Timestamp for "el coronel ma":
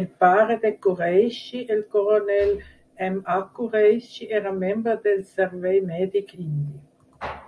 1.78-3.40